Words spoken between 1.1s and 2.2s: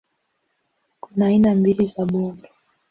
aina mbili za